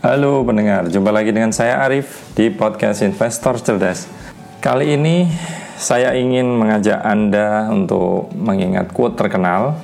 [0.00, 4.08] Halo pendengar, jumpa lagi dengan saya Arif di podcast Investor Cerdas.
[4.56, 5.28] Kali ini
[5.76, 9.76] saya ingin mengajak Anda untuk mengingat quote terkenal.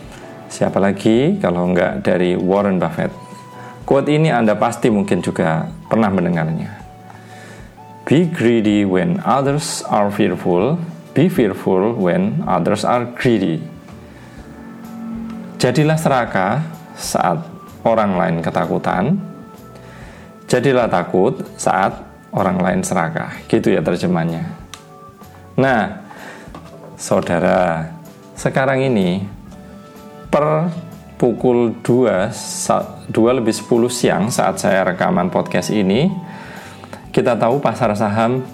[0.48, 3.12] Siapa lagi kalau enggak dari Warren Buffett.
[3.84, 6.72] Quote ini Anda pasti mungkin juga pernah mendengarnya.
[8.08, 10.80] Be greedy when others are fearful,
[11.12, 13.60] be fearful when others are greedy.
[15.60, 16.64] Jadilah serakah
[16.96, 17.44] saat
[17.84, 19.35] orang lain ketakutan,
[20.46, 23.42] Jadilah takut saat orang lain serakah.
[23.50, 24.46] Gitu ya terjemahnya.
[25.58, 26.06] Nah,
[26.94, 27.90] saudara,
[28.38, 29.26] sekarang ini
[30.30, 30.70] per
[31.16, 32.28] pukul 2
[33.08, 36.12] 2 lebih 10 siang saat saya rekaman podcast ini
[37.08, 38.44] kita tahu pasar saham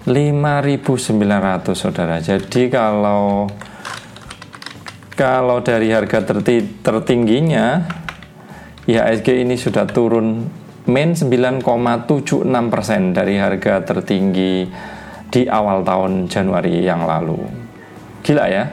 [0.08, 2.16] 5.900 saudara.
[2.24, 3.52] Jadi kalau
[5.12, 7.84] kalau dari harga terti, tertingginya
[8.88, 10.48] IHSG ini sudah turun
[10.88, 11.60] min 9,76%
[13.12, 14.64] dari harga tertinggi
[15.28, 17.44] di awal tahun Januari yang lalu.
[18.24, 18.72] Gila ya.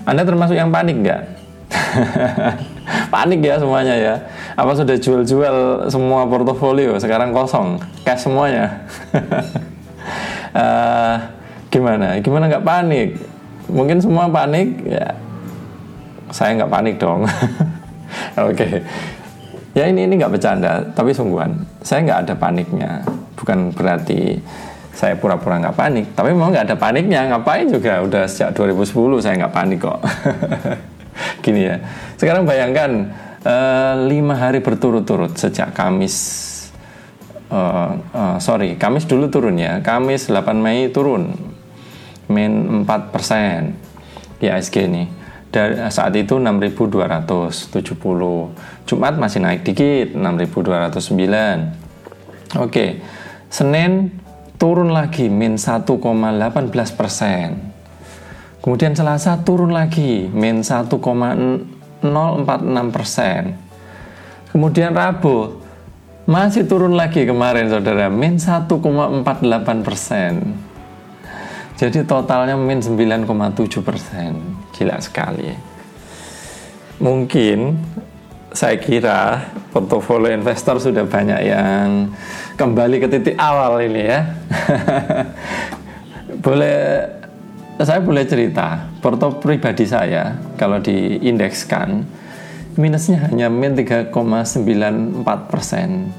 [0.05, 1.21] Anda termasuk yang panik nggak?
[3.13, 4.15] panik ya semuanya ya.
[4.57, 6.97] Apa sudah jual-jual semua portofolio?
[6.97, 7.79] Sekarang kosong.
[8.03, 8.85] Cash semuanya.
[10.51, 11.15] Uh,
[11.73, 12.17] gimana?
[12.19, 13.09] Gimana nggak panik?
[13.69, 14.81] Mungkin semua panik?
[14.85, 15.13] Ya
[16.29, 17.25] saya nggak panik dong.
[18.37, 18.53] Oke.
[18.53, 18.73] Okay.
[19.77, 21.65] ya ini ini nggak bercanda tapi sungguhan.
[21.81, 22.91] Saya nggak ada paniknya.
[23.37, 24.37] Bukan berarti
[24.93, 27.29] saya pura-pura nggak panik tapi memang nggak ada paniknya.
[27.33, 28.01] Ngapain juga?
[28.01, 29.99] Udah sejak 2010 saya nggak panik kok
[31.45, 31.75] Gini ya.
[32.15, 33.11] Sekarang bayangkan
[33.43, 36.47] uh, lima hari berturut-turut sejak Kamis.
[37.49, 39.81] Uh, uh, sorry, Kamis dulu turun ya.
[39.81, 41.33] Kamis 8 Mei turun,
[42.29, 43.73] min 4 persen
[44.39, 45.03] ISG ini.
[45.49, 47.73] Dari saat itu 6.270.
[48.85, 52.61] Jumat masih naik dikit, 6.209.
[52.61, 53.01] Oke,
[53.49, 54.13] Senin
[54.61, 55.89] turun lagi min 1,18
[56.93, 57.68] persen.
[58.59, 62.03] Kemudian Selasa turun lagi, min 1,046
[62.91, 63.55] persen.
[64.51, 65.63] Kemudian Rabu
[66.27, 70.33] masih turun lagi kemarin saudara, min 1,48 persen.
[71.79, 74.35] Jadi totalnya min 9,7 persen.
[74.75, 75.55] Gila sekali.
[76.99, 77.79] Mungkin
[78.51, 82.11] saya kira portofolio investor sudah banyak yang
[82.59, 84.21] kembali ke titik awal ini ya.
[86.43, 86.75] Boleh
[87.87, 92.03] saya boleh cerita, porto pribadi saya kalau diindekskan
[92.75, 96.11] minusnya hanya min 3,94 persen.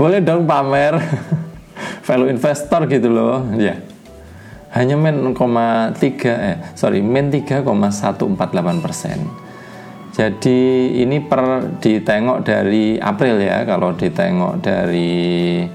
[0.00, 0.96] Boleh dong pamer
[2.08, 3.80] value investor gitu loh, ya.
[4.72, 5.94] Hanya min 0,3
[6.24, 9.18] eh sorry min 3,148 persen.
[10.14, 10.58] Jadi
[11.02, 15.66] ini per ditengok dari April ya, kalau ditengok dari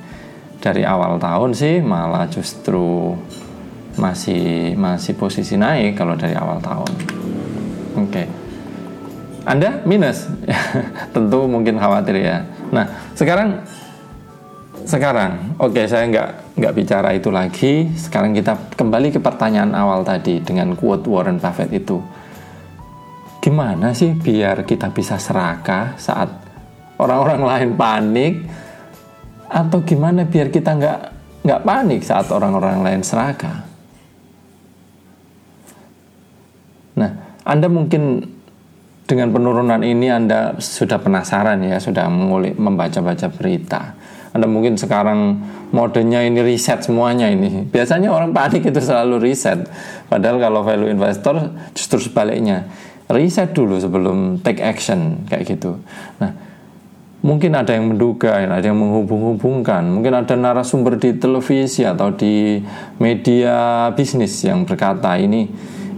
[0.59, 3.15] dari awal tahun sih malah justru
[3.99, 6.91] masih masih posisi naik kalau dari awal tahun.
[7.99, 8.09] Oke.
[8.09, 8.27] Okay.
[9.43, 10.29] Anda minus,
[11.15, 12.47] tentu mungkin khawatir ya.
[12.71, 13.65] Nah sekarang
[14.87, 17.91] sekarang, oke okay, saya nggak nggak bicara itu lagi.
[17.93, 21.99] Sekarang kita kembali ke pertanyaan awal tadi dengan quote Warren Buffett itu.
[23.39, 26.29] Gimana sih biar kita bisa serakah saat
[26.99, 28.33] orang-orang lain panik?
[29.49, 30.99] Atau gimana biar kita nggak
[31.47, 33.65] nggak panik saat orang-orang lain serakah?
[36.99, 37.11] Nah,
[37.49, 38.21] Anda mungkin
[39.09, 43.97] dengan penurunan ini Anda sudah penasaran ya, sudah mengulik membaca-baca berita.
[44.29, 45.41] Anda mungkin sekarang
[45.73, 47.65] modenya ini riset semuanya ini.
[47.65, 49.65] Biasanya orang panik itu selalu riset.
[50.05, 52.69] Padahal kalau value investor justru sebaliknya.
[53.09, 55.81] Riset dulu sebelum take action kayak gitu.
[56.21, 56.29] Nah,
[57.25, 62.61] mungkin ada yang menduga, ada yang menghubung-hubungkan, mungkin ada narasumber di televisi atau di
[63.01, 65.49] media bisnis yang berkata ini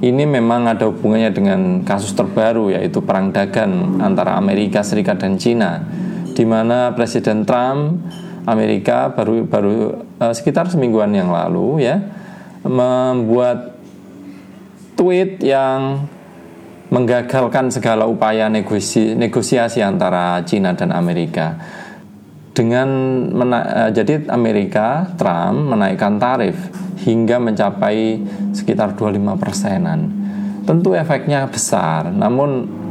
[0.02, 5.86] ini memang ada hubungannya dengan kasus terbaru yaitu perang dagang antara Amerika Serikat dan Cina
[6.34, 8.02] di mana Presiden Trump
[8.50, 12.02] Amerika baru baru uh, sekitar semingguan yang lalu ya
[12.66, 13.78] membuat
[14.98, 16.10] tweet yang
[16.92, 21.56] menggagalkan segala upaya negosi, negosiasi antara Cina dan Amerika.
[22.52, 22.90] Dengan
[23.32, 26.58] mena- uh, jadi Amerika Trump menaikkan tarif
[27.02, 28.22] hingga mencapai
[28.54, 30.00] sekitar 25 persenan.
[30.66, 32.82] Tentu efeknya besar, namun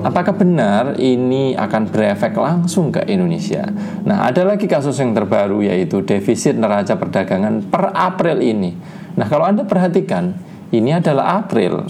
[0.00, 3.68] Apakah benar ini akan berefek langsung ke Indonesia?
[4.08, 8.72] Nah, ada lagi kasus yang terbaru yaitu defisit neraca perdagangan per April ini.
[9.20, 10.32] Nah, kalau Anda perhatikan,
[10.72, 11.84] ini adalah April.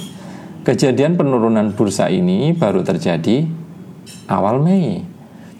[0.66, 3.46] Kejadian penurunan bursa ini baru terjadi
[4.26, 5.06] awal Mei.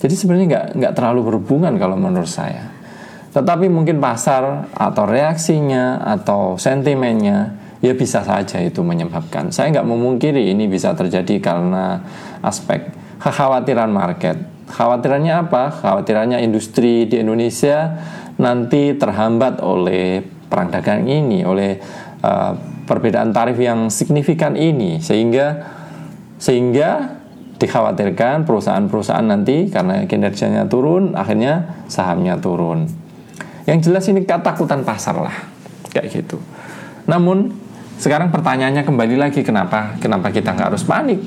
[0.03, 2.67] Jadi sebenarnya nggak nggak terlalu berhubungan kalau menurut saya.
[3.31, 9.55] Tetapi mungkin pasar atau reaksinya atau sentimennya ya bisa saja itu menyebabkan.
[9.55, 12.03] Saya nggak memungkiri ini bisa terjadi karena
[12.43, 12.91] aspek
[13.23, 14.37] kekhawatiran market.
[14.71, 15.71] Khawatirannya apa?
[15.71, 17.99] Khawatirannya industri di Indonesia
[18.39, 21.79] nanti terhambat oleh perang dagang ini, oleh
[22.23, 22.53] uh,
[22.87, 25.79] perbedaan tarif yang signifikan ini, sehingga
[26.39, 27.21] sehingga
[27.61, 33.00] dikhawatirkan perusahaan-perusahaan nanti karena kinerjanya turun, akhirnya sahamnya turun.
[33.69, 35.37] Yang jelas ini ketakutan pasar lah,
[35.93, 36.41] kayak gitu.
[37.05, 37.53] Namun
[38.01, 41.21] sekarang pertanyaannya kembali lagi kenapa kenapa kita nggak harus panik?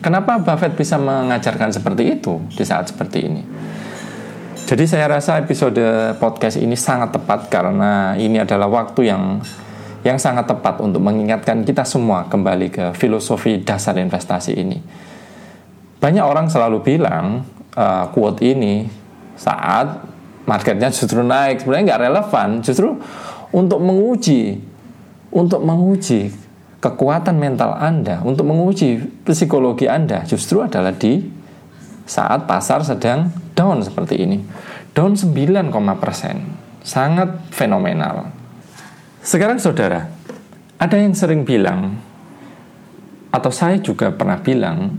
[0.00, 3.42] Kenapa Buffett bisa mengajarkan seperti itu di saat seperti ini?
[4.64, 5.82] Jadi saya rasa episode
[6.22, 9.42] podcast ini sangat tepat karena ini adalah waktu yang
[10.06, 14.78] yang sangat tepat untuk mengingatkan kita semua kembali ke filosofi dasar investasi ini.
[16.00, 17.44] Banyak orang selalu bilang
[17.76, 18.88] uh, quote ini
[19.36, 20.00] saat
[20.50, 22.98] marketnya justru naik sebenarnya nggak relevan, justru
[23.54, 24.58] untuk menguji
[25.30, 26.34] untuk menguji
[26.82, 31.22] kekuatan mental Anda, untuk menguji psikologi Anda justru adalah di
[32.02, 34.42] saat pasar sedang down seperti ini.
[34.90, 35.70] Down 9,
[36.02, 36.42] persen.
[36.82, 38.34] Sangat fenomenal.
[39.22, 40.10] Sekarang saudara,
[40.80, 42.00] ada yang sering bilang
[43.30, 44.98] atau saya juga pernah bilang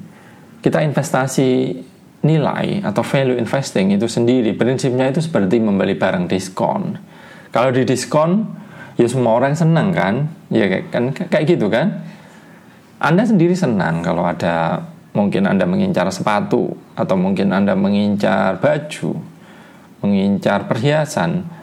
[0.63, 1.75] kita investasi
[2.21, 6.97] nilai atau value investing itu sendiri prinsipnya itu seperti membeli barang diskon.
[7.49, 8.45] Kalau di diskon
[8.95, 10.29] ya semua orang senang kan?
[10.53, 12.05] Ya kan kayak gitu kan?
[13.01, 14.85] Anda sendiri senang kalau ada
[15.17, 19.17] mungkin anda mengincar sepatu atau mungkin anda mengincar baju
[20.05, 21.61] mengincar perhiasan.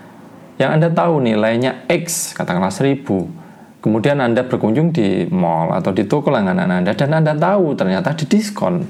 [0.58, 3.30] Yang anda tahu nilainya X katakanlah seribu.
[3.78, 8.26] Kemudian anda berkunjung di mall atau di toko langganan anda dan anda tahu ternyata di
[8.26, 8.82] diskon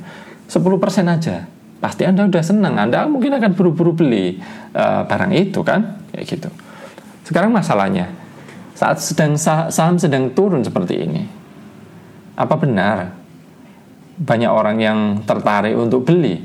[0.48, 0.64] 10%
[1.04, 4.38] aja pasti anda udah senang anda mungkin akan buru-buru beli
[4.74, 6.50] uh, barang itu kan kayak gitu
[7.28, 8.28] sekarang masalahnya
[8.78, 11.26] saat sedang saham sedang turun seperti ini.
[12.38, 13.10] Apa benar
[14.14, 16.38] banyak orang yang tertarik untuk beli?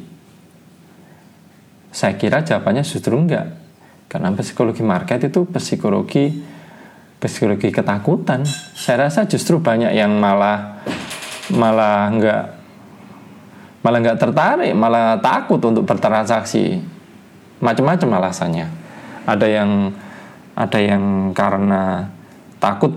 [1.94, 3.54] Saya kira jawabannya justru enggak.
[4.10, 6.42] Karena psikologi market itu psikologi
[7.22, 8.50] psikologi ketakutan.
[8.74, 10.82] Saya rasa justru banyak yang malah
[11.54, 12.44] malah enggak
[13.84, 16.80] malah enggak tertarik, malah takut untuk bertransaksi.
[17.60, 18.68] Macam-macam alasannya.
[19.28, 19.72] Ada yang
[20.56, 22.08] ada yang karena
[22.60, 22.92] takut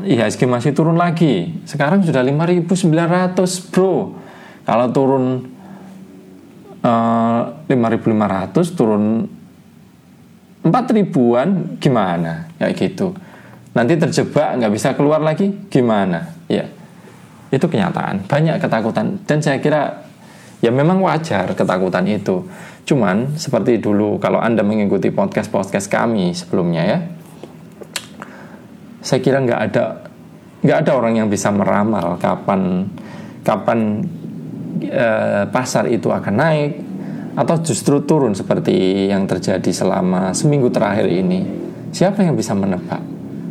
[0.00, 1.60] IHSG masih turun lagi.
[1.68, 3.36] Sekarang sudah 5.900
[3.72, 4.16] bro.
[4.64, 5.24] Kalau turun
[6.84, 9.04] uh, eh, 5.500 turun
[10.64, 12.48] 4 ribuan gimana?
[12.56, 13.16] Kayak gitu.
[13.76, 16.36] Nanti terjebak nggak bisa keluar lagi gimana?
[16.50, 16.66] Ya,
[17.50, 18.30] itu kenyataan.
[18.30, 20.06] Banyak ketakutan dan saya kira
[20.62, 22.46] ya memang wajar ketakutan itu.
[22.86, 26.98] Cuman seperti dulu kalau anda mengikuti podcast podcast kami sebelumnya ya,
[29.02, 29.84] saya kira nggak ada
[30.60, 32.86] nggak ada orang yang bisa meramal kapan
[33.40, 34.04] kapan
[34.84, 35.06] e,
[35.48, 36.72] pasar itu akan naik
[37.34, 41.46] atau justru turun seperti yang terjadi selama seminggu terakhir ini.
[41.90, 43.02] Siapa yang bisa menebak?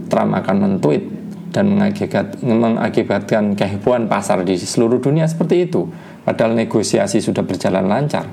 [0.09, 1.18] Trump akan mentweet
[1.49, 5.89] dan mengakibat, mengakibatkan kehebohan pasar di seluruh dunia seperti itu.
[6.23, 8.25] Padahal negosiasi sudah berjalan lancar.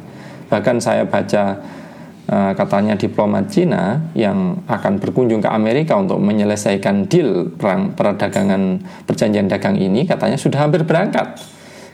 [0.47, 1.59] Bahkan saya baca
[2.27, 9.47] Eh, katanya diplomat Cina yang akan berkunjung ke Amerika untuk menyelesaikan deal perang perdagangan perjanjian
[9.47, 11.39] dagang ini katanya sudah hampir berangkat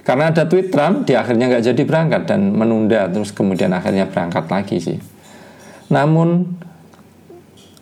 [0.01, 4.49] karena ada tweet Trump di akhirnya nggak jadi berangkat dan menunda terus kemudian akhirnya berangkat
[4.49, 4.97] lagi sih
[5.93, 6.49] namun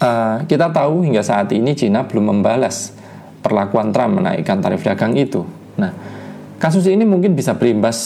[0.02, 2.90] uh, kita tahu hingga saat ini Cina belum membalas
[3.40, 5.44] perlakuan Trump menaikkan tarif dagang itu
[5.76, 5.92] nah
[6.60, 7.98] kasus ini mungkin bisa berimbas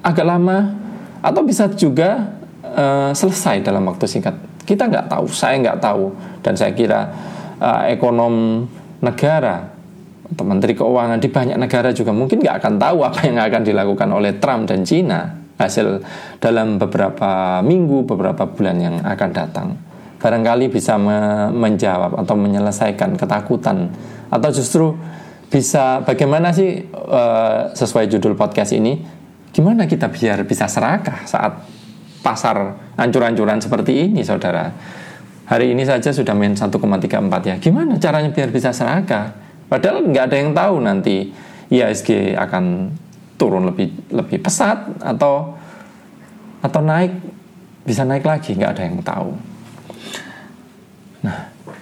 [0.00, 0.76] agak lama
[1.20, 4.36] atau bisa juga uh, selesai dalam waktu singkat.
[4.64, 7.10] Kita nggak tahu, saya nggak tahu, dan saya kira
[7.60, 8.64] uh, ekonom
[9.00, 9.72] negara
[10.30, 14.08] atau menteri keuangan di banyak negara juga mungkin nggak akan tahu apa yang akan dilakukan
[14.14, 15.26] oleh Trump dan Cina
[15.58, 16.00] hasil
[16.40, 19.68] dalam beberapa minggu, beberapa bulan yang akan datang.
[20.20, 23.88] Barangkali bisa me menjawab atau menyelesaikan ketakutan.
[24.28, 24.92] Atau justru
[25.48, 29.00] bisa bagaimana sih uh, sesuai judul podcast ini
[29.50, 31.66] gimana kita biar bisa serakah saat
[32.22, 34.70] pasar ancur-ancuran seperti ini saudara?
[35.50, 36.70] Hari ini saja sudah main 1,34
[37.42, 37.56] ya.
[37.58, 39.34] Gimana caranya biar bisa serakah?
[39.66, 41.16] Padahal nggak ada yang tahu nanti
[41.70, 42.94] IHSG akan
[43.34, 45.56] turun lebih lebih pesat atau
[46.60, 47.16] atau naik
[47.82, 49.49] bisa naik lagi nggak ada yang tahu.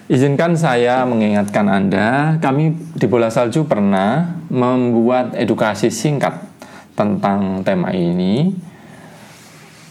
[0.09, 6.33] Izinkan saya mengingatkan Anda, kami di Bola Salju pernah membuat edukasi singkat
[6.97, 8.49] tentang tema ini.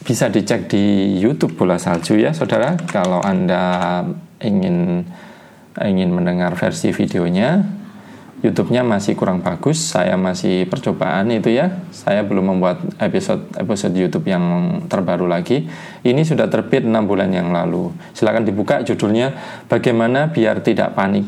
[0.02, 2.74] Bisa dicek di YouTube Bola Salju ya, saudara.
[2.90, 4.02] Kalau Anda
[4.42, 5.06] ingin
[5.86, 7.62] ingin mendengar versi videonya,
[8.38, 9.82] YouTube-nya masih kurang bagus.
[9.82, 11.82] Saya masih percobaan itu ya.
[11.90, 15.66] Saya belum membuat episode episode YouTube yang terbaru lagi.
[16.06, 17.90] Ini sudah terbit 6 bulan yang lalu.
[18.14, 19.34] Silahkan dibuka judulnya
[19.66, 21.26] Bagaimana biar tidak panik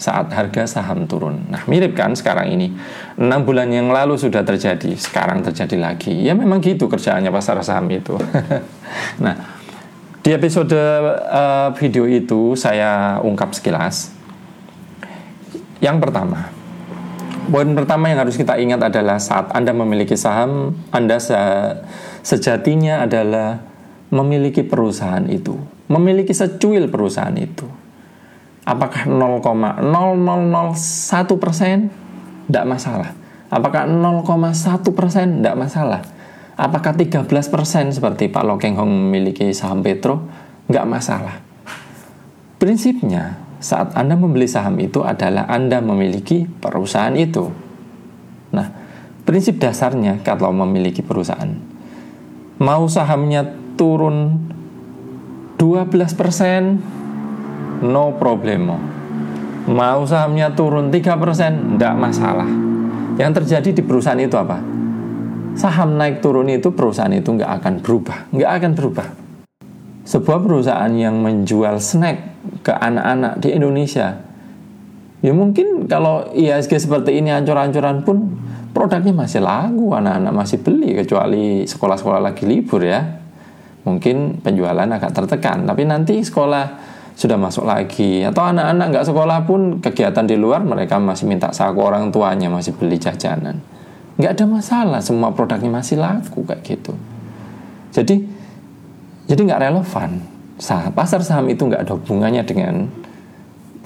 [0.00, 1.50] saat harga saham turun.
[1.50, 2.72] Nah, mirip kan sekarang ini.
[3.18, 6.14] 6 bulan yang lalu sudah terjadi, sekarang terjadi lagi.
[6.14, 8.16] Ya memang gitu kerjaannya pasar saham itu.
[9.24, 9.34] nah,
[10.22, 10.78] di episode
[11.26, 14.19] uh, video itu saya ungkap sekilas
[15.80, 16.52] yang pertama,
[17.48, 21.36] poin pertama yang harus kita ingat adalah saat Anda memiliki saham, Anda se
[22.20, 23.64] sejatinya adalah
[24.12, 25.56] memiliki perusahaan itu,
[25.88, 27.64] memiliki secuil perusahaan itu.
[28.68, 29.80] Apakah 0,0001
[31.40, 31.88] persen?
[32.46, 33.16] Tidak masalah.
[33.48, 35.40] Apakah 0,1 persen?
[35.40, 36.04] Tidak masalah.
[36.60, 40.28] Apakah 13 persen seperti Pak Lokeng Hong memiliki saham Petro?
[40.68, 41.40] Nggak masalah.
[42.60, 47.52] Prinsipnya, saat Anda membeli saham itu adalah Anda memiliki perusahaan itu.
[48.56, 48.66] Nah,
[49.28, 51.52] prinsip dasarnya kalau memiliki perusahaan,
[52.56, 53.44] mau sahamnya
[53.76, 54.48] turun
[55.60, 58.80] 12%, no problemo.
[59.68, 62.48] Mau sahamnya turun 3%, tidak masalah.
[63.20, 64.56] Yang terjadi di perusahaan itu apa?
[65.52, 69.06] Saham naik turun itu perusahaan itu nggak akan berubah, nggak akan berubah.
[70.08, 72.29] Sebuah perusahaan yang menjual snack
[72.60, 74.20] ke anak-anak di Indonesia.
[75.20, 78.40] Ya mungkin kalau ISG seperti ini ancur-ancuran pun
[78.72, 83.20] produknya masih lagu, anak-anak masih beli kecuali sekolah-sekolah lagi libur ya.
[83.84, 86.90] Mungkin penjualan agak tertekan, tapi nanti sekolah
[87.20, 91.76] sudah masuk lagi atau anak-anak nggak sekolah pun kegiatan di luar mereka masih minta saku
[91.84, 93.60] orang tuanya masih beli jajanan
[94.16, 96.96] nggak ada masalah semua produknya masih laku kayak gitu
[97.92, 98.24] jadi
[99.28, 100.10] jadi nggak relevan
[100.60, 102.86] saham, pasar saham itu nggak ada hubungannya dengan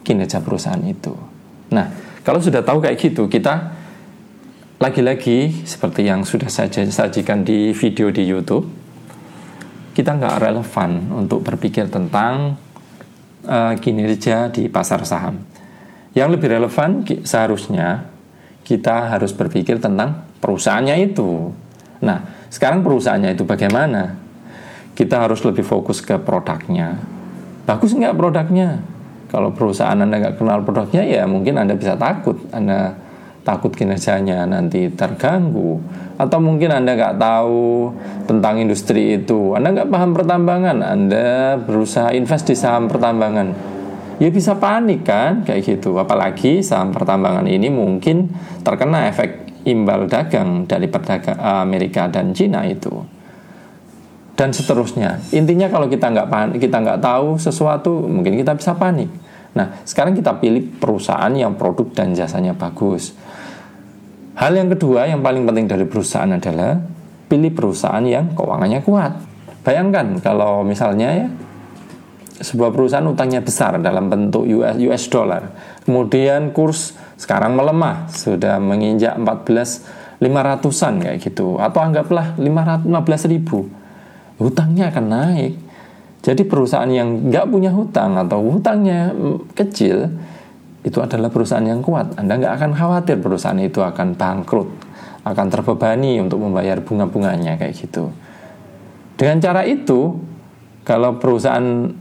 [0.03, 1.15] kinerja perusahaan itu.
[1.73, 1.89] Nah,
[2.27, 3.73] kalau sudah tahu kayak gitu, kita
[4.83, 8.67] lagi-lagi seperti yang sudah saya sajikan di video di YouTube,
[9.95, 12.59] kita nggak relevan untuk berpikir tentang
[13.47, 15.39] uh, kinerja di pasar saham.
[16.13, 18.11] Yang lebih relevan seharusnya
[18.67, 21.55] kita harus berpikir tentang perusahaannya itu.
[22.03, 24.24] Nah, sekarang perusahaannya itu bagaimana?
[24.95, 26.95] Kita harus lebih fokus ke produknya.
[27.67, 28.79] Bagus nggak produknya?
[29.29, 32.39] Kalau perusahaan Anda nggak kenal produknya, ya mungkin Anda bisa takut.
[32.55, 32.95] Anda
[33.43, 35.83] takut kinerjanya nanti terganggu.
[36.15, 37.91] Atau mungkin Anda nggak tahu
[38.31, 39.59] tentang industri itu.
[39.59, 40.79] Anda nggak paham pertambangan.
[40.87, 43.75] Anda berusaha invest di saham pertambangan.
[44.23, 45.99] Ya bisa panik kan, kayak gitu.
[45.99, 48.31] Apalagi saham pertambangan ini mungkin
[48.63, 53.24] terkena efek imbal dagang dari perdagang Amerika dan Cina itu
[54.35, 55.23] dan seterusnya.
[55.31, 59.11] Intinya kalau kita nggak kita nggak tahu sesuatu, mungkin kita bisa panik.
[59.55, 63.15] Nah, sekarang kita pilih perusahaan yang produk dan jasanya bagus.
[64.35, 66.83] Hal yang kedua yang paling penting dari perusahaan adalah
[67.31, 69.13] pilih perusahaan yang keuangannya kuat.
[69.63, 71.29] Bayangkan kalau misalnya ya
[72.35, 75.55] sebuah perusahaan utangnya besar dalam bentuk US, US dollar.
[75.87, 83.67] Kemudian kurs sekarang melemah, sudah menginjak 14 500-an kayak gitu atau anggaplah 515 ribu
[84.39, 85.55] hutangnya akan naik.
[86.25, 89.13] Jadi perusahaan yang nggak punya hutang atau hutangnya
[89.53, 90.09] kecil
[90.85, 92.17] itu adalah perusahaan yang kuat.
[92.17, 94.69] Anda nggak akan khawatir perusahaan itu akan bangkrut,
[95.25, 98.09] akan terbebani untuk membayar bunga-bunganya kayak gitu.
[99.21, 100.17] Dengan cara itu,
[100.85, 101.93] kalau perusahaan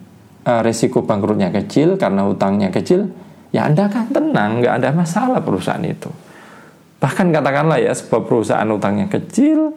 [0.44, 3.12] uh, resiko bangkrutnya kecil karena hutangnya kecil,
[3.56, 6.12] ya Anda akan tenang, nggak ada masalah perusahaan itu.
[7.04, 9.76] Bahkan katakanlah ya sebuah perusahaan hutangnya kecil,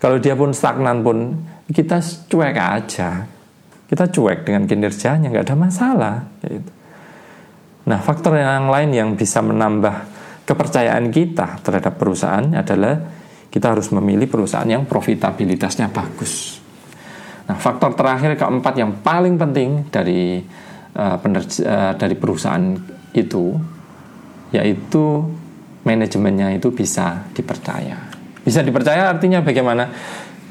[0.00, 1.38] kalau dia pun stagnan pun
[1.72, 3.26] kita cuek aja.
[3.88, 6.16] Kita cuek dengan kinerjanya, nggak ada masalah.
[6.40, 6.72] Gitu.
[7.88, 10.08] Nah, faktor yang lain yang bisa menambah
[10.46, 12.94] kepercayaan kita terhadap perusahaan adalah
[13.52, 16.62] kita harus memilih perusahaan yang profitabilitasnya bagus.
[17.50, 20.40] Nah, faktor terakhir keempat yang paling penting dari
[20.96, 22.64] uh, uh, dari perusahaan
[23.12, 23.44] itu
[24.52, 25.04] yaitu
[25.84, 27.98] manajemennya itu bisa dipercaya.
[28.42, 29.90] Bisa dipercaya artinya bagaimana?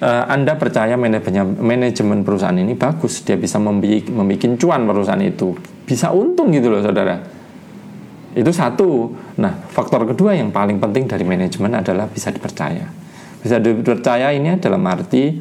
[0.01, 5.53] Uh, Anda percaya manajemen, perusahaan ini bagus, dia bisa membuat, membuat cuan perusahaan itu,
[5.85, 7.21] bisa untung gitu loh saudara.
[8.33, 9.13] Itu satu.
[9.37, 12.89] Nah, faktor kedua yang paling penting dari manajemen adalah bisa dipercaya.
[13.45, 15.37] Bisa dipercaya ini adalah arti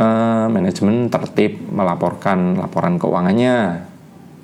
[0.00, 3.84] uh, manajemen tertib melaporkan laporan keuangannya.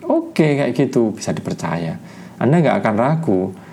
[0.05, 1.97] Oke, kayak gitu bisa dipercaya.
[2.37, 3.64] Anda nggak akan ragu.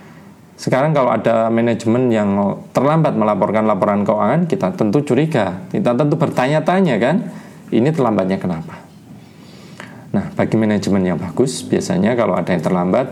[0.62, 2.38] Sekarang kalau ada manajemen yang
[2.70, 5.66] terlambat melaporkan laporan keuangan, kita tentu curiga.
[5.74, 7.34] Kita tentu bertanya-tanya kan,
[7.74, 8.78] ini terlambatnya kenapa?
[10.14, 13.10] Nah, bagi manajemen yang bagus, biasanya kalau ada yang terlambat,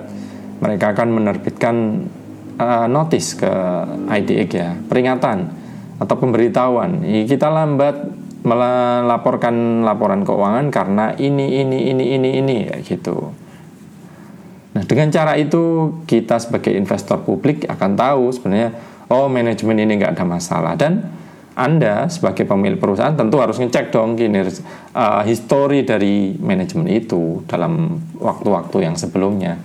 [0.62, 1.76] mereka akan menerbitkan
[2.62, 3.50] uh, notice ke
[4.14, 5.50] IDX ya, peringatan
[5.98, 7.02] atau pemberitahuan.
[7.26, 8.14] Kita lambat
[8.46, 13.49] melaporkan laporan keuangan karena ini ini ini ini ini gitu.
[14.70, 18.70] Nah, dengan cara itu kita sebagai investor publik akan tahu sebenarnya
[19.10, 20.74] oh manajemen ini nggak ada masalah.
[20.78, 21.02] Dan
[21.60, 24.64] anda sebagai pemilik perusahaan tentu harus ngecek dong kinerja
[24.96, 29.60] uh, histori dari manajemen itu dalam waktu-waktu yang sebelumnya.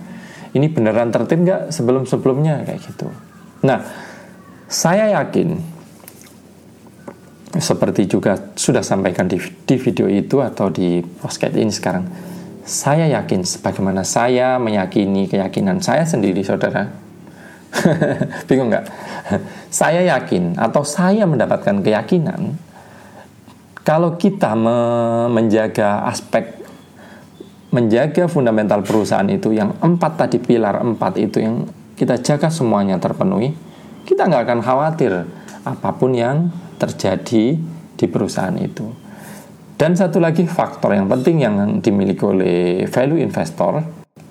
[0.51, 2.67] Ini beneran tertib nggak sebelum-sebelumnya?
[2.67, 3.07] Kayak gitu.
[3.63, 3.79] Nah,
[4.67, 5.55] saya yakin
[7.55, 12.03] seperti juga sudah sampaikan di, di video itu atau di podcast ini sekarang,
[12.65, 16.89] saya yakin sebagaimana saya meyakini keyakinan saya sendiri, saudara.
[18.49, 18.85] Bingung nggak?
[19.75, 22.55] saya yakin atau saya mendapatkan keyakinan
[23.83, 24.77] kalau kita me
[25.33, 26.63] menjaga aspek
[27.75, 31.67] menjaga fundamental perusahaan itu yang empat tadi pilar empat itu yang
[31.99, 33.51] kita jaga semuanya terpenuhi
[34.07, 35.13] kita nggak akan khawatir
[35.65, 37.59] apa pun yang terjadi
[37.95, 38.87] di perusahaan itu
[39.75, 43.83] dan satu lagi faktor yang penting yang dimiliki oleh value investor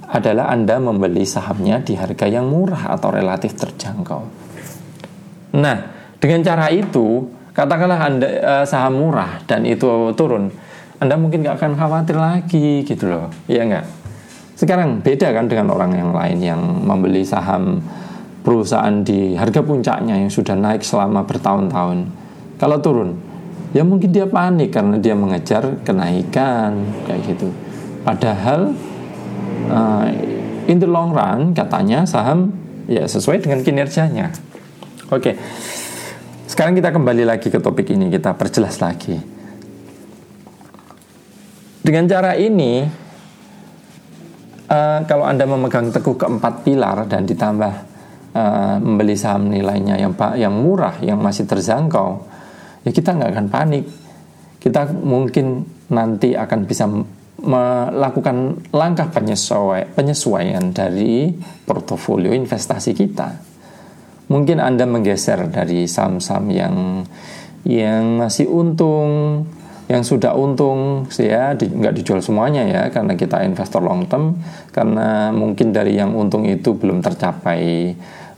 [0.09, 4.23] adalah Anda membeli sahamnya di harga yang murah atau relatif terjangkau.
[5.59, 5.77] Nah,
[6.17, 10.49] dengan cara itu, katakanlah Anda uh, saham murah dan itu turun,
[11.05, 13.87] anda mungkin nggak akan khawatir lagi gitu loh, iya nggak?
[14.57, 17.83] Sekarang beda kan dengan orang yang lain yang membeli saham
[18.41, 22.09] perusahaan di harga puncaknya yang sudah naik selama bertahun-tahun.
[22.57, 23.19] Kalau turun,
[23.75, 27.51] ya mungkin dia panik karena dia mengejar kenaikan kayak gitu.
[28.07, 28.71] Padahal
[29.69, 30.07] uh,
[30.71, 32.55] in the long run katanya saham
[32.87, 34.31] ya sesuai dengan kinerjanya.
[35.11, 35.37] Oke.
[36.45, 39.19] Sekarang kita kembali lagi ke topik ini, kita perjelas lagi.
[41.83, 42.87] Dengan cara ini,
[44.71, 47.75] uh, kalau Anda memegang teguh keempat pilar dan ditambah
[48.39, 52.23] uh, membeli saham nilainya yang yang murah, yang masih terjangkau,
[52.85, 53.85] ya kita nggak akan panik.
[54.61, 56.88] Kita mungkin nanti akan bisa
[57.44, 61.29] melakukan langkah penyesuaian, penyesuaian dari
[61.68, 63.29] portofolio investasi kita.
[64.33, 66.77] Mungkin Anda menggeser dari saham-saham yang
[67.68, 69.44] yang masih untung,
[69.85, 74.40] yang sudah untung ya di, nggak dijual semuanya ya karena kita investor long term
[74.73, 77.92] karena mungkin dari yang untung itu belum tercapai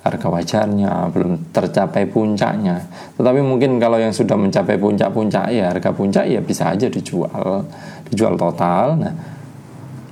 [0.08, 2.80] harga wajarnya belum tercapai puncaknya.
[3.18, 7.66] Tetapi mungkin kalau yang sudah mencapai puncak-puncak ya harga puncak ya bisa aja dijual
[8.08, 8.96] dijual total.
[8.96, 9.14] Nah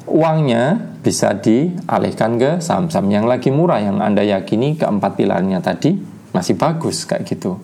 [0.04, 5.96] uangnya bisa dialihkan ke saham-saham yang lagi murah yang anda yakini keempat pilarnya tadi
[6.34, 7.56] masih bagus kayak gitu.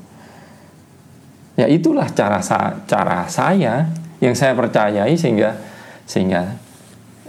[1.58, 3.90] Ya itulah cara sa cara saya
[4.22, 5.56] yang saya percayai sehingga
[6.08, 6.56] sehingga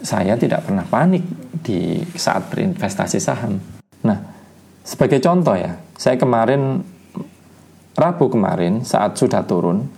[0.01, 1.23] saya tidak pernah panik
[1.61, 3.61] di saat berinvestasi saham.
[4.01, 4.17] Nah,
[4.82, 6.82] sebagai contoh ya, saya kemarin
[7.91, 9.91] Rabu kemarin saat sudah turun,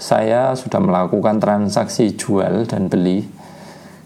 [0.00, 3.22] saya sudah melakukan transaksi jual dan beli.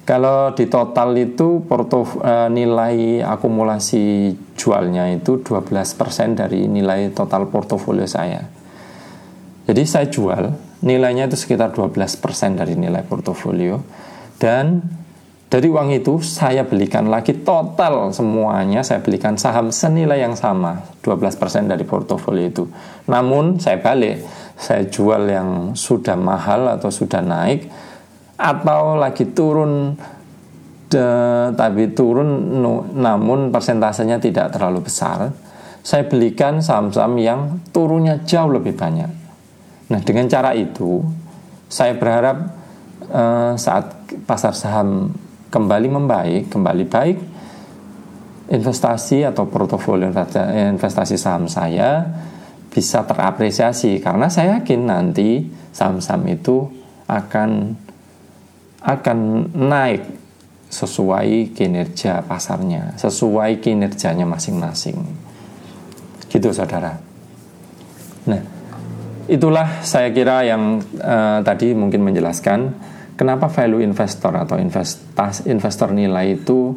[0.03, 8.09] Kalau di total itu porto e, nilai akumulasi jualnya itu 12% dari nilai total portofolio
[8.09, 8.43] saya.
[9.69, 10.49] Jadi saya jual
[10.83, 13.85] nilainya itu sekitar 12% dari nilai portofolio
[14.41, 14.81] dan
[15.49, 21.69] dari uang itu saya belikan lagi total semuanya saya belikan saham senilai yang sama 12%
[21.69, 22.65] dari portofolio itu.
[23.09, 24.21] Namun saya balik,
[24.61, 27.65] saya jual yang sudah mahal atau sudah naik
[28.37, 29.97] atau lagi turun
[30.93, 31.07] de,
[31.57, 35.33] tapi turun no, namun persentasenya tidak terlalu besar.
[35.81, 37.41] Saya belikan saham-saham yang
[37.73, 39.09] turunnya jauh lebih banyak
[39.89, 41.01] Nah, dengan cara itu
[41.69, 42.53] saya berharap
[43.09, 43.97] uh, saat
[44.29, 45.13] pasar saham
[45.49, 47.19] kembali membaik, kembali baik,
[48.49, 52.05] investasi atau portofolio investasi saham saya
[52.69, 56.69] bisa terapresiasi karena saya yakin nanti saham-saham itu
[57.09, 57.77] akan
[58.85, 59.19] akan
[59.57, 60.05] naik
[60.69, 65.01] sesuai kinerja pasarnya, sesuai kinerjanya masing-masing.
[66.29, 67.01] Gitu saudara.
[68.29, 68.43] Nah,
[69.25, 72.77] itulah saya kira yang uh, tadi mungkin menjelaskan
[73.19, 76.71] kenapa value investor atau investasi investor nilai itu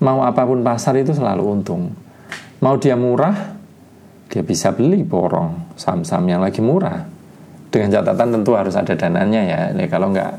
[0.00, 1.90] mau apa pun pasar itu selalu untung.
[2.62, 3.58] Mau dia murah,
[4.30, 7.04] dia bisa beli borong saham-saham yang lagi murah.
[7.70, 9.60] Dengan catatan tentu harus ada dananya ya.
[9.74, 10.32] Nih, kalau nggak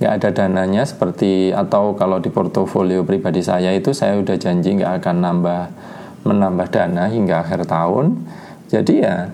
[0.00, 5.04] nggak ada dananya seperti atau kalau di portofolio pribadi saya itu saya udah janji nggak
[5.04, 5.62] akan nambah
[6.24, 8.16] menambah dana hingga akhir tahun.
[8.72, 9.28] Jadi ya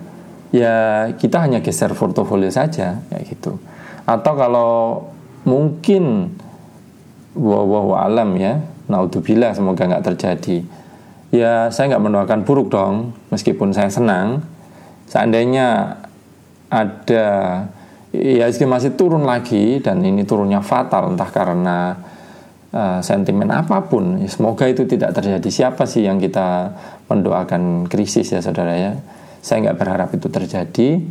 [0.51, 0.75] ya
[1.14, 3.59] kita hanya geser portofolio saja kayak gitu.
[4.07, 5.03] Atau kalau
[5.42, 6.31] mungkin
[7.35, 10.62] wow alam ya naudzubillah semoga nggak terjadi.
[11.35, 14.47] Ya saya nggak mendoakan buruk dong meskipun saya senang.
[15.11, 15.99] Seandainya
[16.71, 17.27] ada
[18.14, 21.99] ya masih turun lagi dan ini turunnya fatal entah karena
[22.73, 25.49] uh, sentimen apa pun ya, semoga itu tidak terjadi.
[25.51, 26.75] Siapa sih yang kita
[27.11, 28.95] mendoakan krisis ya saudara ya?
[29.42, 31.03] Saya nggak berharap itu terjadi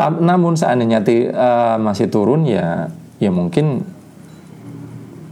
[0.00, 2.88] namun seandainya uh, masih turun ya
[3.20, 3.84] ya mungkin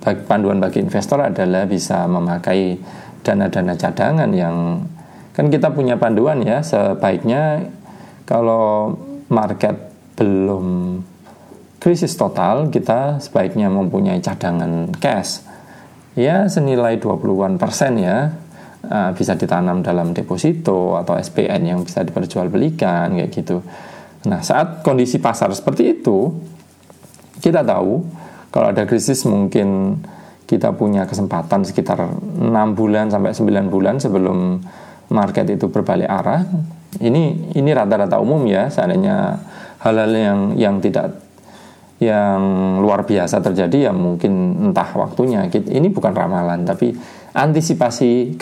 [0.01, 2.77] panduan bagi investor adalah bisa memakai
[3.21, 4.85] dana-dana cadangan yang
[5.37, 7.69] kan kita punya panduan ya sebaiknya
[8.25, 8.97] kalau
[9.29, 9.77] market
[10.17, 11.01] belum
[11.81, 15.41] krisis total kita sebaiknya mempunyai cadangan cash
[16.19, 18.29] ya senilai 20-an persen ya
[18.85, 23.63] uh, bisa ditanam dalam deposito atau SPN yang bisa diperjualbelikan kayak gitu.
[24.29, 26.29] Nah, saat kondisi pasar seperti itu,
[27.41, 28.05] kita tahu
[28.53, 29.97] kalau ada krisis mungkin
[30.45, 34.61] kita punya kesempatan sekitar 6 bulan sampai 9 bulan sebelum
[35.09, 36.45] market itu berbalik arah.
[37.01, 39.39] Ini ini rata-rata umum ya, seandainya
[39.81, 41.17] hal-hal yang yang tidak
[42.01, 42.41] yang
[42.81, 45.47] luar biasa terjadi ya mungkin entah waktunya.
[45.49, 46.93] Ini bukan ramalan tapi
[47.31, 48.35] antisipasi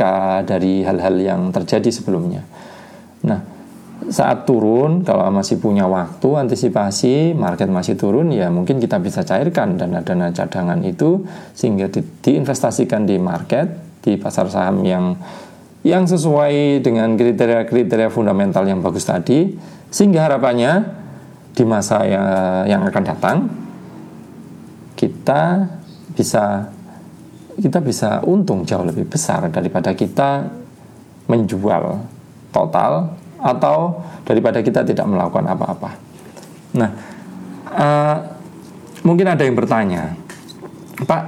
[0.48, 2.40] dari hal-hal yang terjadi sebelumnya.
[3.28, 3.57] Nah,
[4.08, 9.76] saat turun kalau masih punya waktu antisipasi market masih turun ya mungkin kita bisa cairkan
[9.76, 13.68] dana-dana cadangan itu sehingga di, diinvestasikan di market
[14.00, 15.12] di pasar saham yang
[15.84, 19.52] yang sesuai dengan kriteria-kriteria fundamental yang bagus tadi
[19.92, 20.72] sehingga harapannya
[21.52, 22.26] di masa yang,
[22.66, 23.36] yang akan datang
[24.96, 25.68] kita
[26.16, 26.66] bisa
[27.58, 30.46] kita bisa untung jauh lebih besar daripada kita
[31.28, 32.00] menjual
[32.50, 33.14] total
[33.48, 35.90] atau daripada kita tidak melakukan apa-apa.
[36.76, 36.90] Nah,
[37.72, 38.16] uh,
[39.08, 40.12] mungkin ada yang bertanya,
[41.00, 41.22] Pak,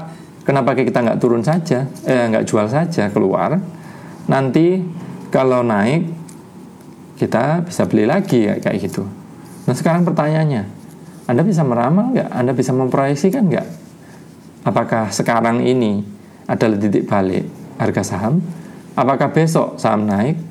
[0.44, 3.56] kenapa kita nggak turun saja, eh, nggak jual saja keluar?
[4.28, 4.84] Nanti
[5.32, 6.04] kalau naik
[7.16, 9.08] kita bisa beli lagi ya, kayak gitu.
[9.64, 10.64] Nah sekarang pertanyaannya,
[11.24, 12.28] Anda bisa meramal nggak?
[12.32, 13.68] Anda bisa memproyeksikan nggak?
[14.66, 16.04] Apakah sekarang ini
[16.44, 17.48] adalah titik balik
[17.80, 18.44] harga saham?
[18.92, 20.49] Apakah besok saham naik?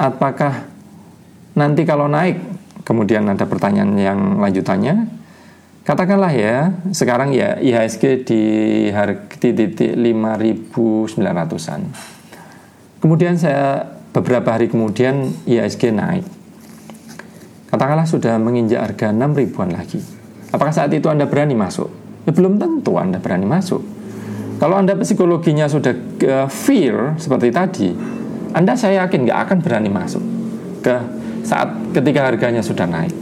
[0.00, 0.64] Apakah
[1.52, 2.40] nanti kalau naik
[2.88, 5.20] kemudian ada pertanyaan yang lanjutannya?
[5.84, 8.42] Katakanlah ya sekarang ya IHSG di
[8.92, 11.80] harga titik 5.900an
[13.00, 16.24] kemudian saya beberapa hari kemudian IHSG naik.
[17.72, 19.98] Katakanlah sudah menginjak harga 6 ribuan lagi.
[20.50, 21.88] Apakah saat itu Anda berani masuk?
[22.26, 23.80] Ya belum tentu Anda berani masuk.
[24.58, 25.94] Kalau Anda psikologinya sudah
[26.26, 27.88] uh, fear seperti tadi
[28.50, 30.22] anda saya yakin nggak akan berani masuk
[30.82, 30.94] ke
[31.46, 33.14] saat ketika harganya sudah naik.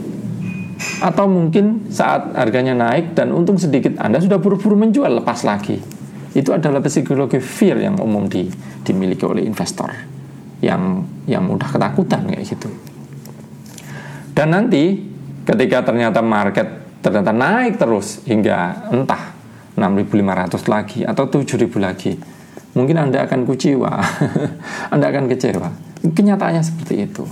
[1.02, 5.78] Atau mungkin saat harganya naik dan untung sedikit Anda sudah buru-buru menjual lepas lagi.
[6.34, 8.46] Itu adalah psikologi fear yang umum di,
[8.86, 9.90] dimiliki oleh investor
[10.62, 12.70] yang yang mudah ketakutan kayak gitu.
[14.34, 15.02] Dan nanti
[15.42, 19.34] ketika ternyata market ternyata naik terus hingga entah
[19.74, 22.37] 6.500 lagi atau 7.000 lagi
[22.78, 23.90] mungkin Anda akan kuciwa,
[24.94, 25.68] Anda akan kecewa.
[26.14, 27.26] Kenyataannya seperti itu.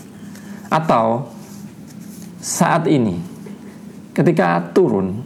[0.66, 1.30] Atau
[2.42, 3.22] saat ini,
[4.10, 5.22] ketika turun,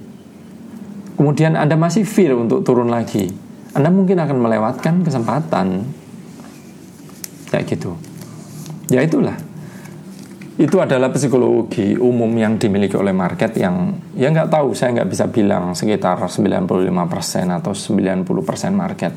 [1.17, 3.33] kemudian Anda masih fear untuk turun lagi,
[3.73, 5.89] Anda mungkin akan melewatkan kesempatan.
[7.49, 7.97] Kayak gitu.
[8.93, 9.35] Ya itulah.
[10.61, 15.25] Itu adalah psikologi umum yang dimiliki oleh market yang ya nggak tahu, saya nggak bisa
[15.33, 16.61] bilang sekitar 95%
[17.49, 18.29] atau 90%
[18.77, 19.17] market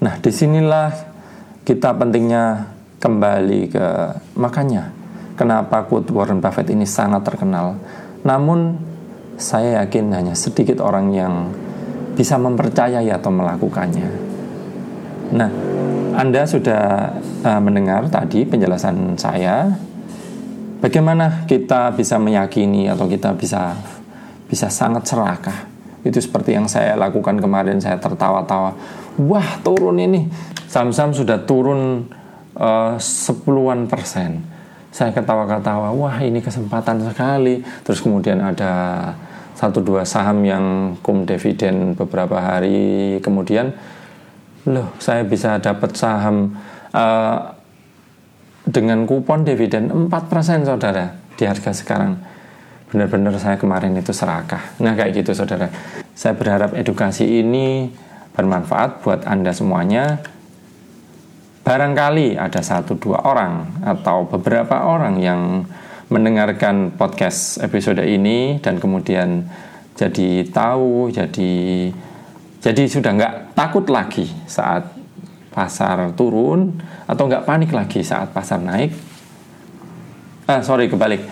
[0.00, 0.88] Nah, di sinilah
[1.60, 3.86] kita pentingnya kembali ke
[4.36, 4.92] makanya
[5.36, 7.76] kenapa quote Warren Buffett ini sangat terkenal.
[8.24, 8.76] Namun
[9.40, 11.34] saya yakin hanya sedikit orang yang
[12.12, 14.08] bisa mempercayai atau melakukannya.
[15.32, 15.50] Nah,
[16.16, 19.72] Anda sudah uh, mendengar tadi penjelasan saya
[20.84, 23.72] bagaimana kita bisa meyakini atau kita bisa
[24.44, 25.68] bisa sangat serakah.
[26.04, 28.76] Itu seperti yang saya lakukan kemarin saya tertawa-tawa
[29.18, 30.30] wah turun ini.
[30.70, 32.06] Saham-saham sudah turun
[32.54, 34.44] uh, sepuluhan persen.
[34.90, 37.62] Saya ketawa-ketawa wah ini kesempatan sekali.
[37.82, 38.72] Terus kemudian ada
[39.58, 40.64] satu dua saham yang
[41.04, 43.76] kum dividen beberapa hari kemudian
[44.64, 46.56] loh saya bisa dapat saham
[46.96, 47.52] uh,
[48.64, 50.08] dengan kupon dividen 4%
[50.64, 52.16] saudara di harga sekarang.
[52.90, 54.80] Benar-benar saya kemarin itu serakah.
[54.82, 55.68] Nah kayak gitu saudara.
[56.12, 57.88] Saya berharap edukasi ini
[58.40, 60.24] bermanfaat buat anda semuanya
[61.60, 65.68] barangkali ada satu dua orang atau beberapa orang yang
[66.08, 69.44] mendengarkan podcast episode ini dan kemudian
[69.92, 71.52] jadi tahu jadi
[72.64, 74.88] jadi sudah nggak takut lagi saat
[75.52, 78.92] pasar turun atau nggak panik lagi saat pasar naik.
[80.50, 81.22] Ah, sorry kebalik,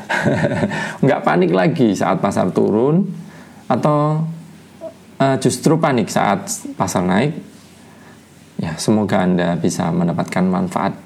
[1.04, 3.02] nggak panik lagi saat pasar turun
[3.66, 4.22] atau
[5.18, 7.34] uh, justru panik saat pasar naik.
[8.58, 10.98] Ya, semoga Anda bisa mendapatkan manfaat.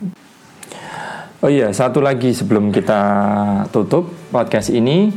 [1.43, 3.03] Oh iya, satu lagi sebelum kita
[3.75, 5.13] tutup podcast ini,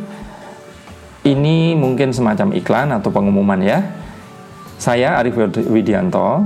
[1.24, 3.80] ini mungkin semacam iklan atau pengumuman ya
[4.76, 5.40] saya Arif
[5.72, 6.44] Widianto,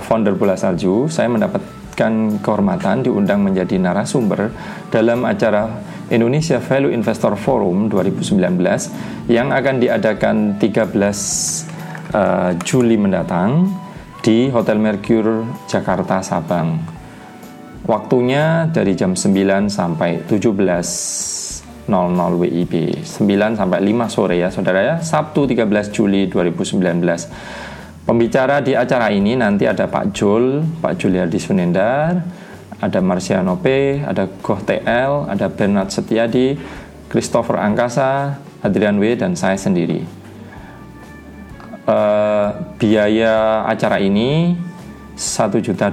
[0.00, 4.48] founder Bola Salju, saya mendapatkan kehormatan diundang menjadi narasumber
[4.88, 5.68] dalam acara
[6.08, 11.77] Indonesia Value Investor Forum 2019 yang akan diadakan 13
[12.12, 13.68] eh, Juli mendatang
[14.24, 16.78] di Hotel Mercure Jakarta Sabang.
[17.88, 21.88] Waktunya dari jam 9 sampai 17 00
[22.36, 26.84] WIB 9 sampai 5 sore ya saudara ya Sabtu 13 Juli 2019
[28.08, 32.16] Pembicara di acara ini nanti ada Pak Jul, Pak Juliardi Sunendar,
[32.80, 36.56] ada Marciano P, ada Goh TL, ada Bernard Setiadi,
[37.12, 40.17] Christopher Angkasa, Adrian W, dan saya sendiri.
[42.78, 44.54] Biaya acara ini
[45.18, 45.90] 1.200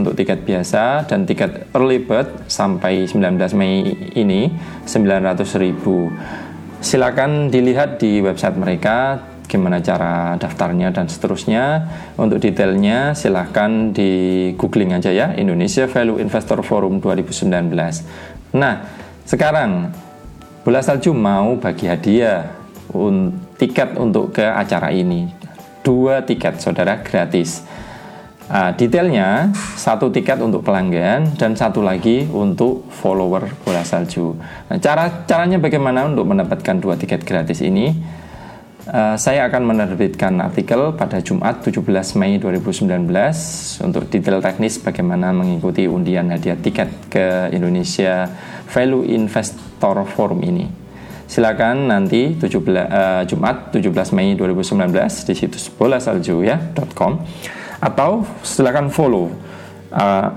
[0.00, 3.84] untuk tiket biasa dan tiket early bird sampai 19 Mei
[4.16, 4.48] ini
[4.88, 6.80] 900.000.
[6.80, 11.84] Silakan dilihat di website mereka gimana cara daftarnya dan seterusnya.
[12.16, 18.56] Untuk detailnya silahkan di googling aja ya Indonesia Value Investor Forum 2019.
[18.56, 18.88] Nah,
[19.28, 19.92] sekarang
[20.64, 22.56] Bola Salju mau bagi hadiah
[22.96, 25.45] un tiket untuk ke acara ini.
[25.86, 27.62] Dua tiket saudara gratis.
[28.46, 34.38] Nah, detailnya satu tiket untuk pelanggan dan satu lagi untuk follower bola salju.
[34.70, 37.94] Nah, cara caranya bagaimana untuk mendapatkan dua tiket gratis ini?
[38.86, 41.82] Uh, saya akan menerbitkan artikel pada Jumat 17
[42.22, 42.86] Mei 2019
[43.82, 48.30] untuk detail teknis bagaimana mengikuti undian hadiah tiket ke Indonesia
[48.70, 50.85] Value Investor Forum ini.
[51.26, 52.46] Silakan nanti 17,
[52.86, 57.12] uh, Jumat 17 Mei 2019 di situs bolasalju.com
[57.82, 59.28] atau silakan follow
[59.90, 60.28] uh,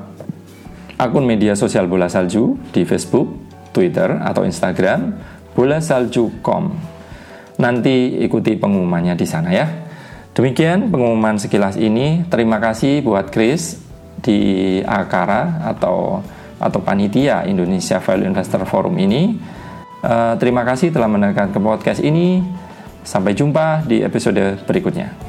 [0.99, 3.29] akun media sosial Bola Salju di Facebook,
[3.71, 5.13] Twitter atau Instagram
[5.53, 6.97] bolasalju.com
[7.59, 9.67] Nanti ikuti pengumumannya di sana ya.
[10.31, 12.23] Demikian pengumuman sekilas ini.
[12.31, 13.75] Terima kasih buat Chris
[14.23, 16.23] di Akara atau
[16.59, 19.35] atau panitia Indonesia Value Investor Forum ini.
[19.99, 22.43] Uh, terima kasih telah mendengarkan ke podcast ini.
[23.03, 25.28] Sampai jumpa di episode berikutnya.